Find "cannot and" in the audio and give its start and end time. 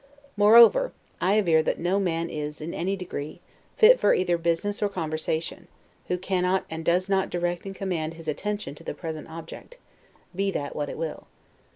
6.17-6.83